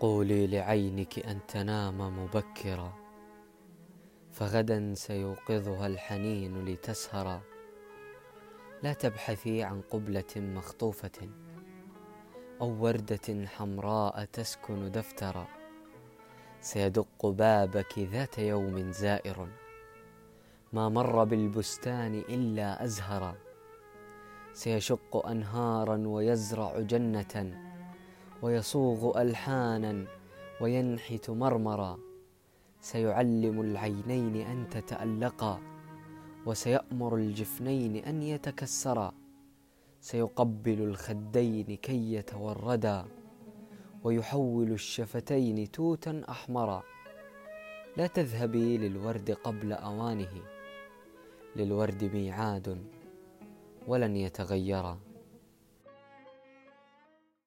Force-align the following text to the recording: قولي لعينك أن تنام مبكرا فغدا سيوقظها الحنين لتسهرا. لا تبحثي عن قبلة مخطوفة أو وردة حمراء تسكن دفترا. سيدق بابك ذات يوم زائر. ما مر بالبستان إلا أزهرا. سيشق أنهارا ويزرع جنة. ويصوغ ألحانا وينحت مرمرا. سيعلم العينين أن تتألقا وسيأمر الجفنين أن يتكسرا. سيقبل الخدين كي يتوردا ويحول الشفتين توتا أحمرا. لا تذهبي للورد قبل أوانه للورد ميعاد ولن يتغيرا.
قولي 0.00 0.46
لعينك 0.46 1.26
أن 1.26 1.46
تنام 1.48 2.24
مبكرا 2.24 2.92
فغدا 4.32 4.94
سيوقظها 4.94 5.86
الحنين 5.86 6.64
لتسهرا. 6.64 7.40
لا 8.82 8.92
تبحثي 8.92 9.62
عن 9.62 9.80
قبلة 9.80 10.36
مخطوفة 10.36 11.28
أو 12.60 12.84
وردة 12.84 13.46
حمراء 13.46 14.24
تسكن 14.24 14.90
دفترا. 14.90 15.46
سيدق 16.60 17.26
بابك 17.26 17.98
ذات 17.98 18.38
يوم 18.38 18.92
زائر. 18.92 19.48
ما 20.72 20.88
مر 20.88 21.24
بالبستان 21.24 22.14
إلا 22.14 22.84
أزهرا. 22.84 23.34
سيشق 24.52 25.26
أنهارا 25.26 25.96
ويزرع 26.06 26.80
جنة. 26.80 27.65
ويصوغ 28.42 29.22
ألحانا 29.22 30.04
وينحت 30.60 31.30
مرمرا. 31.30 31.98
سيعلم 32.80 33.60
العينين 33.60 34.36
أن 34.36 34.68
تتألقا 34.70 35.60
وسيأمر 36.46 37.16
الجفنين 37.16 37.96
أن 37.96 38.22
يتكسرا. 38.22 39.12
سيقبل 40.00 40.80
الخدين 40.82 41.76
كي 41.76 42.14
يتوردا 42.14 43.04
ويحول 44.04 44.72
الشفتين 44.72 45.70
توتا 45.72 46.22
أحمرا. 46.28 46.82
لا 47.96 48.06
تذهبي 48.06 48.78
للورد 48.78 49.30
قبل 49.30 49.72
أوانه 49.72 50.32
للورد 51.56 52.04
ميعاد 52.04 52.84
ولن 53.86 54.16
يتغيرا. 54.16 54.98